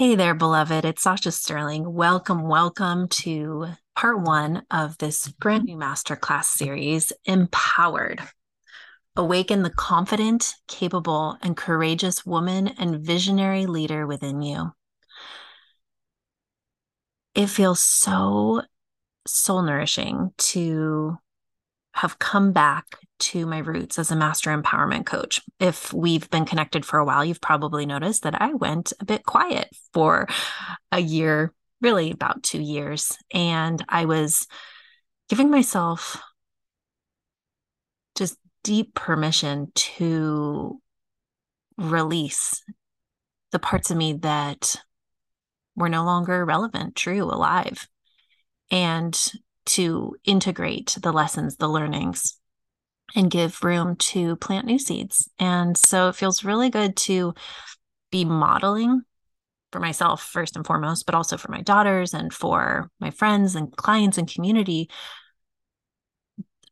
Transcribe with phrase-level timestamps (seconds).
[0.00, 0.84] Hey there, beloved.
[0.84, 1.92] It's Sacha Sterling.
[1.92, 3.66] Welcome, welcome to
[3.96, 8.22] part one of this brand new masterclass series, Empowered.
[9.16, 14.70] Awaken the confident, capable, and courageous woman and visionary leader within you.
[17.34, 18.62] It feels so
[19.26, 21.18] soul nourishing to
[21.94, 25.40] have come back to my roots as a master empowerment coach.
[25.58, 29.24] If we've been connected for a while, you've probably noticed that I went a bit
[29.24, 30.28] quiet for
[30.92, 33.16] a year, really about two years.
[33.32, 34.46] And I was
[35.28, 36.22] giving myself
[38.16, 40.80] just deep permission to
[41.76, 42.62] release
[43.52, 44.76] the parts of me that
[45.76, 47.88] were no longer relevant, true, alive,
[48.70, 49.32] and
[49.64, 52.37] to integrate the lessons, the learnings,
[53.14, 55.30] and give room to plant new seeds.
[55.38, 57.34] And so it feels really good to
[58.10, 59.02] be modeling
[59.72, 63.74] for myself, first and foremost, but also for my daughters and for my friends and
[63.76, 64.88] clients and community,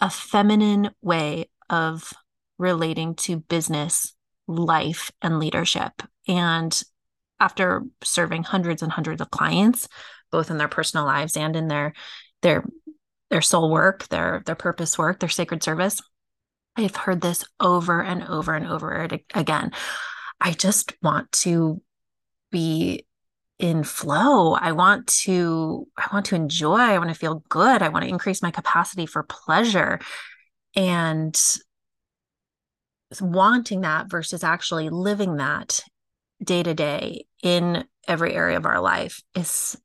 [0.00, 2.12] a feminine way of
[2.58, 4.14] relating to business,
[4.46, 6.02] life, and leadership.
[6.26, 6.82] And
[7.38, 9.88] after serving hundreds and hundreds of clients,
[10.30, 11.92] both in their personal lives and in their
[12.42, 12.64] their
[13.30, 16.00] their soul work, their their purpose work, their sacred service.
[16.76, 19.72] I've heard this over and over and over again.
[20.40, 21.80] I just want to
[22.50, 23.06] be
[23.58, 24.52] in flow.
[24.52, 27.82] I want to I want to enjoy, I want to feel good.
[27.82, 29.98] I want to increase my capacity for pleasure.
[30.74, 31.40] And
[33.20, 35.80] wanting that versus actually living that
[36.42, 39.76] day to day in every area of our life is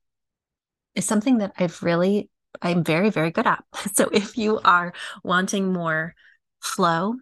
[0.94, 2.28] is something that I've really
[2.60, 3.64] I'm very, very good at.
[3.94, 4.92] So if you are
[5.24, 6.14] wanting more
[6.62, 7.16] flow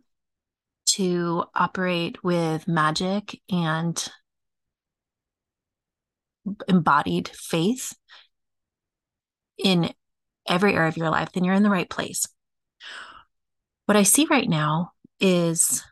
[0.87, 4.09] to operate with magic and
[6.69, 7.95] embodied faith
[9.59, 9.93] in
[10.49, 12.27] every area of your life, then you're in the right place.
[13.87, 15.85] What I see right now is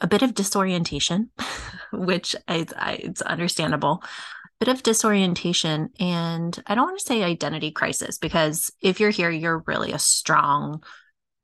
[0.00, 1.30] a bit of disorientation,
[1.92, 7.70] which is, it's understandable A bit of disorientation and I don't want to say identity
[7.70, 10.82] crisis because if you're here, you're really a strong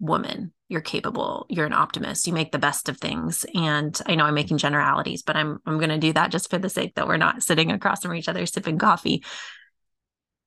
[0.01, 0.53] woman.
[0.69, 1.47] You're capable.
[1.49, 2.27] You're an optimist.
[2.27, 3.45] You make the best of things.
[3.55, 6.59] And I know I'm making generalities, but I'm I'm going to do that just for
[6.59, 9.25] the sake that we're not sitting across from each other sipping coffee.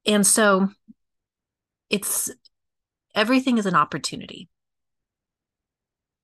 [0.05, 0.69] And so
[1.89, 2.29] it's
[3.15, 4.47] everything is an opportunity.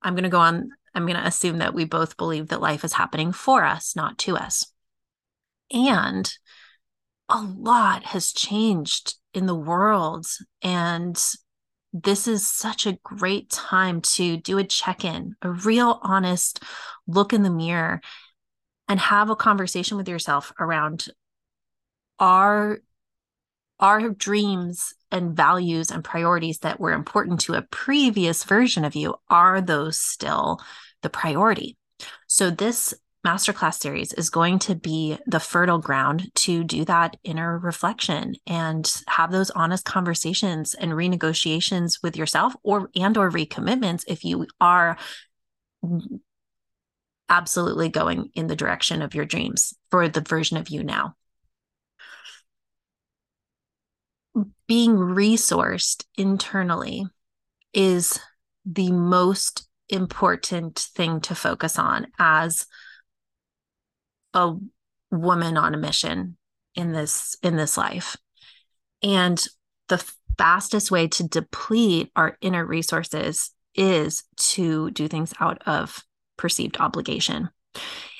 [0.01, 2.83] I'm going to go on I'm going to assume that we both believe that life
[2.83, 4.65] is happening for us, not to us.
[5.71, 6.31] And
[7.29, 10.25] a lot has changed in the world.
[10.63, 11.21] And
[12.03, 16.63] this is such a great time to do a check in, a real honest
[17.07, 18.01] look in the mirror,
[18.87, 21.07] and have a conversation with yourself around
[22.19, 22.79] our
[23.79, 29.13] our dreams and values and priorities that were important to a previous version of you
[29.29, 30.59] are those still
[31.03, 31.77] the priority?
[32.25, 37.57] So this masterclass series is going to be the fertile ground to do that inner
[37.57, 44.23] reflection and have those honest conversations and renegotiations with yourself or and or recommitments if
[44.23, 44.97] you are
[47.29, 51.15] absolutely going in the direction of your dreams for the version of you now.
[54.67, 57.05] Being resourced internally
[57.73, 58.19] is
[58.65, 62.65] the most important thing to focus on as
[64.33, 64.55] a
[65.11, 66.37] woman on a mission
[66.75, 68.15] in this in this life.
[69.03, 69.43] And
[69.87, 70.03] the
[70.37, 76.03] fastest way to deplete our inner resources is to do things out of
[76.37, 77.49] perceived obligation.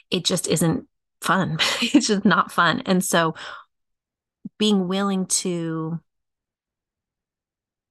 [0.10, 0.88] It just isn't
[1.22, 1.58] fun.
[1.82, 2.82] It's just not fun.
[2.86, 3.36] And so
[4.58, 6.00] being willing to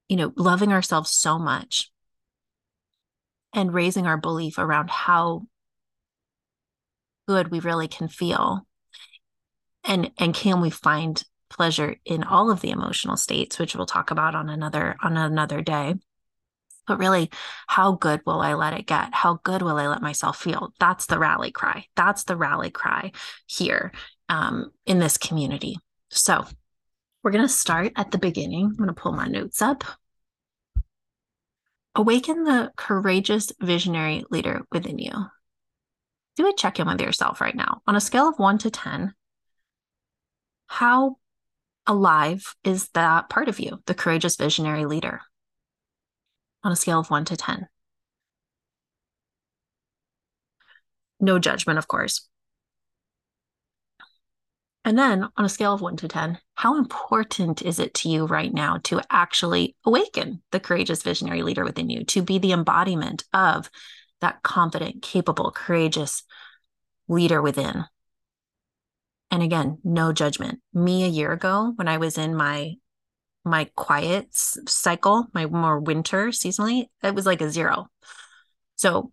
[0.09, 1.91] you know loving ourselves so much
[3.53, 5.47] and raising our belief around how
[7.27, 8.67] good we really can feel.
[9.85, 14.11] And and can we find pleasure in all of the emotional states which we'll talk
[14.11, 15.95] about on another on another day.
[16.87, 17.31] But really
[17.67, 19.13] how good will i let it get?
[19.13, 20.73] How good will i let myself feel?
[20.78, 21.87] That's the rally cry.
[21.97, 23.13] That's the rally cry
[23.47, 23.93] here
[24.29, 25.79] um, in this community.
[26.11, 26.45] So
[27.22, 28.67] we're going to start at the beginning.
[28.67, 29.84] I'm going to pull my notes up.
[31.97, 35.27] Awaken the courageous visionary leader within you
[36.36, 37.83] do a check in with yourself right now.
[37.86, 39.15] On a scale of one to 10,
[40.68, 41.16] how
[41.86, 45.21] alive is that part of you, the courageous visionary leader?
[46.62, 47.68] On a scale of one to 10.
[51.21, 52.28] No judgment, of course.
[54.84, 58.24] And then on a scale of one to 10, how important is it to you
[58.24, 63.24] right now to actually awaken the courageous visionary leader within you, to be the embodiment
[63.33, 63.68] of
[64.21, 66.22] that confident, capable, courageous
[67.09, 67.84] leader within?
[69.30, 70.60] And again, no judgment.
[70.72, 72.74] Me a year ago, when I was in my
[73.45, 77.86] my quiet cycle, my more winter seasonally, it was like a zero.
[78.74, 79.13] So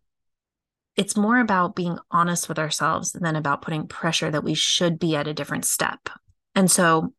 [0.96, 5.16] it's more about being honest with ourselves than about putting pressure that we should be
[5.16, 6.10] at a different step.
[6.56, 7.14] And so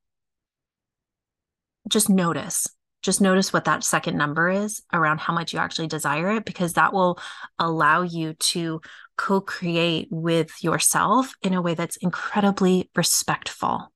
[1.88, 2.66] just notice,
[3.04, 6.72] just notice what that second number is around how much you actually desire it, because
[6.72, 7.18] that will
[7.58, 8.80] allow you to
[9.16, 13.92] co create with yourself in a way that's incredibly respectful.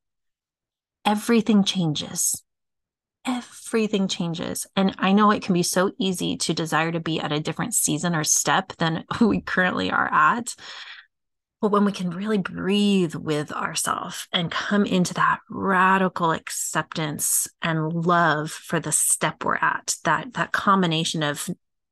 [1.04, 2.42] Everything changes
[3.28, 4.66] everything changes.
[4.74, 7.74] And I know it can be so easy to desire to be at a different
[7.74, 10.54] season or step than we currently are at.
[11.60, 17.92] But when we can really breathe with ourselves and come into that radical acceptance and
[17.92, 21.48] love for the step we're at, that that combination of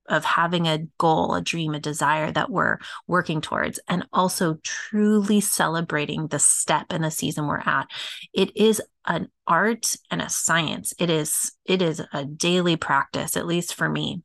[0.08, 2.78] of having a goal, a dream, a desire that we're
[3.08, 7.88] working towards, and also truly celebrating the step and the season we're at.
[8.32, 10.94] It is an art and a science.
[10.98, 14.22] It is it is a daily practice, at least for me.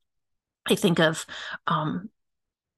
[0.68, 1.26] I think of
[1.66, 2.10] um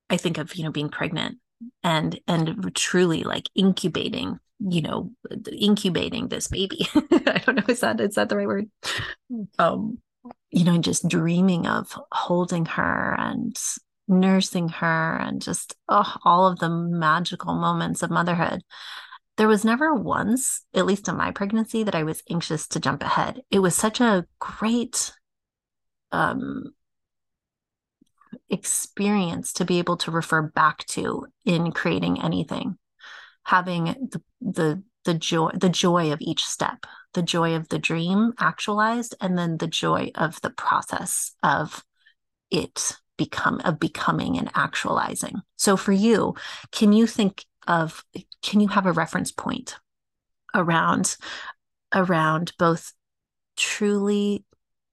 [0.09, 1.39] I think of, you know, being pregnant
[1.83, 5.11] and and truly like incubating you know
[5.51, 8.69] incubating this baby i don't know is that is that the right word
[9.59, 9.97] um
[10.53, 13.59] you know, just dreaming of holding her and
[14.07, 18.61] nursing her and just oh, all of the magical moments of motherhood.
[19.37, 23.01] There was never once, at least in my pregnancy, that I was anxious to jump
[23.01, 23.41] ahead.
[23.49, 25.11] It was such a great
[26.11, 26.75] um,
[28.49, 32.77] experience to be able to refer back to in creating anything.
[33.43, 38.33] Having the the the joy the joy of each step the joy of the dream
[38.39, 41.83] actualized and then the joy of the process of
[42.51, 45.41] it become of becoming and actualizing.
[45.55, 46.35] So for you
[46.71, 48.03] can you think of
[48.41, 49.77] can you have a reference point
[50.53, 51.15] around
[51.93, 52.93] around both
[53.55, 54.43] truly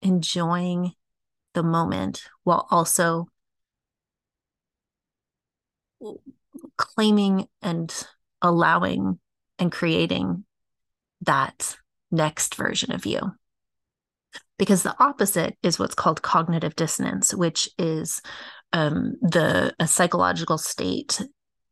[0.03, 0.93] enjoying
[1.55, 3.29] the moment while also
[6.77, 8.07] claiming and
[8.43, 9.19] allowing
[9.59, 10.45] and creating
[11.23, 11.77] that
[12.11, 13.21] next version of you.
[14.59, 18.21] Because the opposite is what's called cognitive dissonance, which is
[18.73, 21.21] um, the a psychological state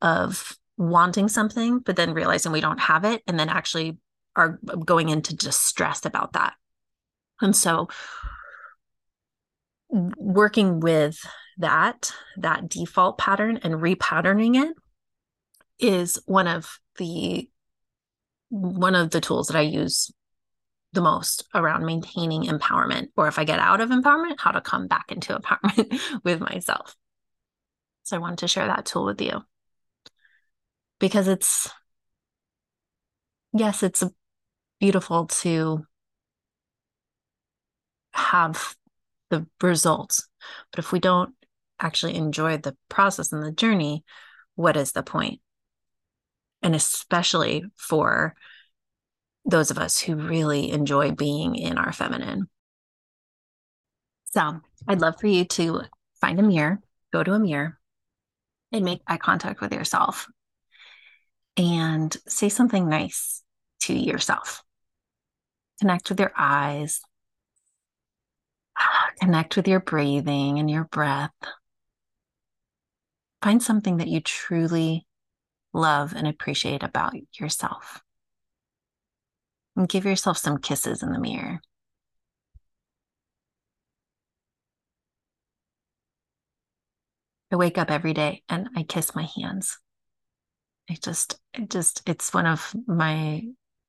[0.01, 3.99] of wanting something, but then realizing we don't have it, and then actually
[4.37, 6.55] are going into distress about that.
[7.41, 7.89] And so,
[9.91, 11.19] working with
[11.59, 14.77] that that default pattern and repatterning it
[15.79, 17.49] is one of the
[18.51, 20.11] one of the tools that I use
[20.93, 24.87] the most around maintaining empowerment or if I get out of empowerment, how to come
[24.87, 26.97] back into empowerment with myself.
[28.05, 29.43] So I wanted to share that tool with you
[30.99, 31.71] because it's
[33.53, 34.03] yes, it's
[34.81, 35.85] beautiful to
[38.13, 38.77] have
[39.31, 40.29] the results,
[40.73, 41.35] but if we don't
[41.81, 44.05] actually enjoy the process and the journey,
[44.55, 45.41] what is the point?
[46.63, 48.35] and especially for
[49.45, 52.49] those of us who really enjoy being in our feminine.
[54.27, 55.83] So, I'd love for you to
[56.21, 56.81] find a mirror,
[57.13, 57.79] go to a mirror,
[58.73, 60.27] and make eye contact with yourself
[61.57, 63.43] and say something nice
[63.81, 64.63] to yourself.
[65.81, 67.01] Connect with your eyes,
[69.21, 71.33] connect with your breathing and your breath.
[73.43, 75.07] Find something that you truly
[75.73, 78.03] love and appreciate about yourself.
[79.77, 81.61] And give yourself some kisses in the mirror.
[87.51, 89.79] I wake up every day and I kiss my hands.
[90.91, 93.43] I just, it just, it's one of my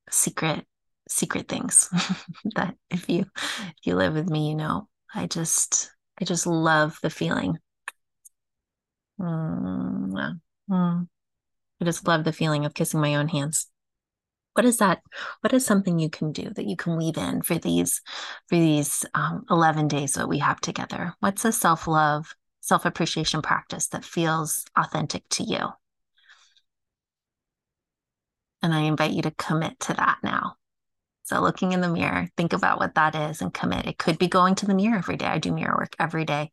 [0.10, 0.66] secret,
[1.10, 1.90] secret things
[2.56, 6.98] that if you, if you live with me, you know, I just, I just love
[7.02, 7.58] the feeling.
[9.20, 10.40] Mm,
[10.70, 11.08] mm.
[11.82, 13.68] I just love the feeling of kissing my own hands.
[14.54, 15.02] What is that?
[15.42, 18.02] What is something you can do that you can weave in for these
[18.50, 21.14] for these um, 11 days that we have together?
[21.20, 25.70] What's a self-love, self-appreciation practice that feels authentic to you?
[28.62, 30.56] And I invite you to commit to that now.
[31.30, 33.86] So, looking in the mirror, think about what that is and commit.
[33.88, 35.28] It could be going to the mirror every day.
[35.28, 36.52] I do mirror work every day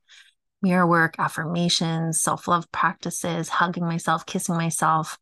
[0.62, 5.18] mirror work, affirmations, self love practices, hugging myself, kissing myself.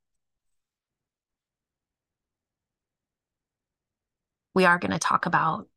[4.54, 5.68] we are going to talk about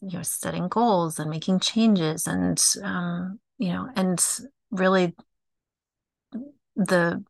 [0.00, 4.24] you know setting goals and making changes and um, you know and
[4.72, 5.14] really
[6.74, 7.22] the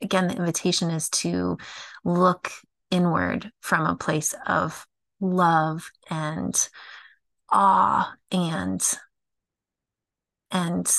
[0.00, 1.58] again the invitation is to
[2.04, 2.50] look
[2.90, 4.86] inward from a place of
[5.20, 6.68] love and
[7.50, 8.80] awe and
[10.50, 10.90] and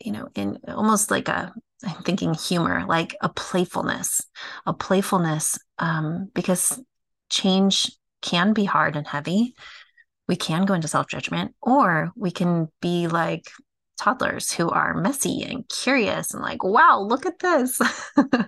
[0.00, 1.52] you know in almost like a
[1.84, 4.22] i'm thinking humor like a playfulness
[4.66, 6.80] a playfulness um, because
[7.28, 7.90] change
[8.22, 9.54] can be hard and heavy.
[10.28, 13.44] We can go into self judgment, or we can be like
[13.96, 17.80] toddlers who are messy and curious and like, wow, look at this.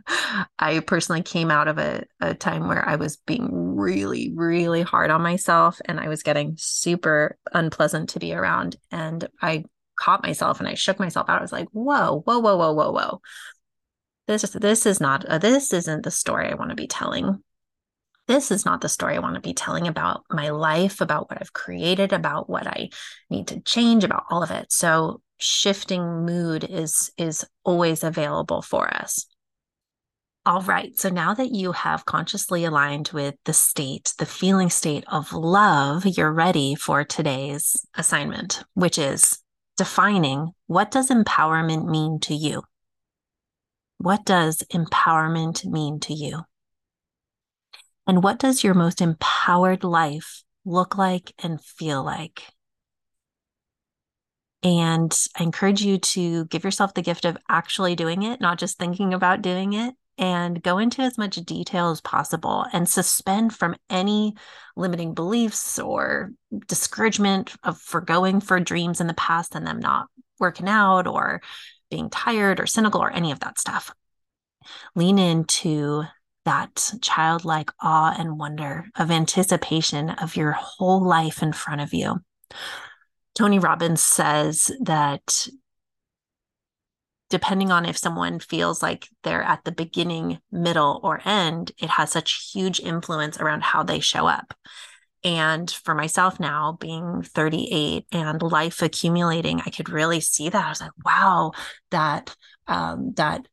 [0.59, 5.11] I personally came out of a, a time where I was being really, really hard
[5.11, 8.77] on myself and I was getting super unpleasant to be around.
[8.91, 9.65] And I
[9.99, 11.39] caught myself and I shook myself out.
[11.39, 13.21] I was like, whoa, whoa, whoa, whoa, whoa, whoa.
[14.27, 17.43] This, is this is not, uh, this isn't the story I want to be telling
[18.29, 21.41] this is not the story I want to be telling about my life, about what
[21.41, 22.91] I've created, about what I
[23.31, 24.71] need to change, about all of it.
[24.71, 29.27] So shifting mood is is always available for us.
[30.45, 30.97] All right.
[30.99, 36.07] So now that you have consciously aligned with the state, the feeling state of love,
[36.07, 39.39] you're ready for today's assignment, which is
[39.77, 42.63] defining what does empowerment mean to you?
[43.99, 46.45] What does empowerment mean to you?
[48.07, 52.45] And what does your most empowered life look like and feel like?
[54.63, 58.79] And I encourage you to give yourself the gift of actually doing it, not just
[58.79, 63.77] thinking about doing it, and go into as much detail as possible and suspend from
[63.89, 64.35] any
[64.77, 66.33] limiting beliefs or
[66.67, 70.09] discouragement of foregoing for dreams in the past and them not
[70.41, 71.41] working out or
[71.91, 73.95] being tired or cynical or any of that stuff.
[74.97, 76.03] Lean into
[76.45, 82.21] that childlike awe and wonder of anticipation of your whole life in front of you.
[83.39, 85.47] Tony Robbins says that
[87.31, 92.11] depending on if someone feels like they're at the beginning, middle, or end, it has
[92.11, 94.55] such huge influence around how they show up.
[95.23, 100.67] And for myself now, being 38 and life accumulating, I could really see that.
[100.67, 101.53] I was like, wow,
[101.93, 102.35] that
[102.67, 103.47] um, that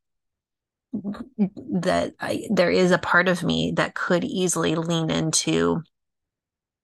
[1.73, 5.83] that I, there is a part of me that could easily lean into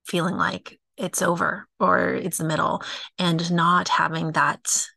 [0.05, 2.83] feeling like it's over or it's the middle
[3.17, 4.87] and not having that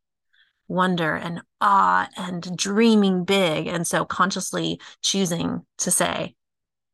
[0.69, 3.67] wonder and awe and dreaming big.
[3.67, 6.35] And so consciously choosing to say,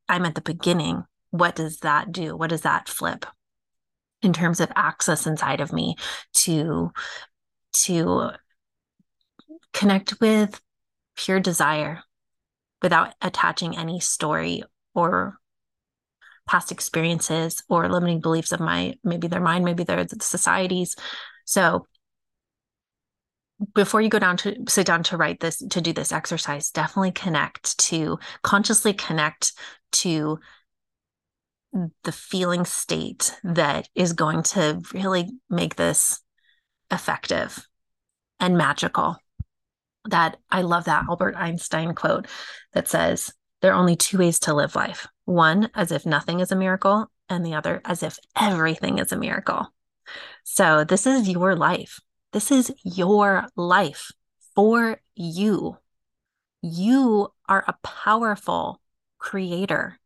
[0.09, 1.05] I'm at the beginning.
[1.31, 2.37] What does that do?
[2.37, 3.27] What does that flip
[4.23, 5.97] in terms of access inside of me
[6.35, 6.91] to,
[7.73, 8.31] to
[9.73, 10.61] connect with
[11.17, 12.03] pure desire
[12.83, 14.63] without attaching any story
[14.95, 15.39] or
[16.51, 20.97] past experiences or limiting beliefs of my maybe their mind maybe their societies.
[21.45, 21.87] So
[23.75, 27.13] before you go down to sit down to write this to do this exercise definitely
[27.13, 29.53] connect to consciously connect
[29.93, 30.39] to
[32.03, 36.21] the feeling state that is going to really make this
[36.91, 37.65] effective
[38.41, 39.17] and magical.
[40.07, 42.27] That I love that Albert Einstein quote
[42.73, 46.51] that says, There are only two ways to live life one, as if nothing is
[46.51, 49.73] a miracle, and the other, as if everything is a miracle.
[50.43, 52.01] So, this is your life.
[52.33, 54.11] This is your life
[54.55, 55.79] for you.
[56.63, 58.81] You are a powerful
[59.19, 59.99] creator.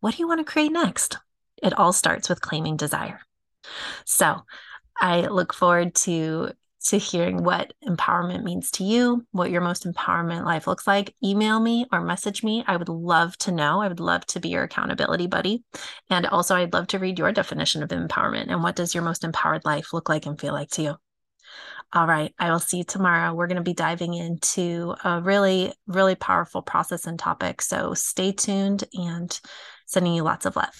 [0.00, 1.18] What do you want to create next?
[1.60, 3.20] It all starts with claiming desire.
[4.04, 4.42] So,
[5.00, 6.52] I look forward to
[6.88, 11.60] to hearing what empowerment means to you, what your most empowerment life looks like, email
[11.60, 12.64] me or message me.
[12.66, 13.80] I would love to know.
[13.82, 15.64] I would love to be your accountability buddy.
[16.08, 19.22] And also, I'd love to read your definition of empowerment and what does your most
[19.24, 20.94] empowered life look like and feel like to you.
[21.92, 23.34] All right, I will see you tomorrow.
[23.34, 27.62] We're going to be diving into a really, really powerful process and topic.
[27.62, 29.38] So stay tuned and
[29.86, 30.74] sending you lots of love.